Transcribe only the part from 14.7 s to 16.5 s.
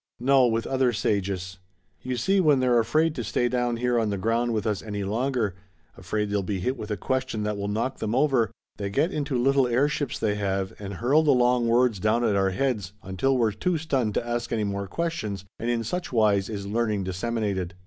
questions, and in such wise